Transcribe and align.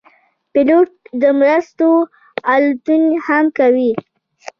پیلوټ 0.53 0.89
د 1.21 1.23
مرستو 1.39 1.89
الوتنې 2.53 3.09
هم 3.25 3.45
کوي. 3.57 3.91